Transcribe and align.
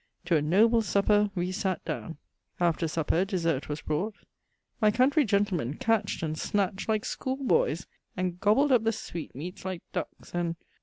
To 0.25 0.35
a 0.35 0.41
noble 0.41 0.81
supper 0.81 1.29
we 1.35 1.51
sate 1.51 1.85
downe. 1.85 2.17
After 2.59 2.87
supper 2.87 3.23
desert 3.23 3.69
was 3.69 3.81
brought. 3.81 4.15
My 4.81 4.89
country 4.89 5.23
gentlemen 5.25 5.75
catcht 5.75 6.23
and 6.23 6.35
snatchd 6.35 6.87
like 6.87 7.05
schoolboies 7.05 7.85
and 8.17 8.39
gobbt 8.39 8.71
up 8.71 8.83
the 8.83 8.93
sweetmeats 8.93 9.63
like 9.63 9.83
ducks, 9.93 10.33
and.... 10.33 10.55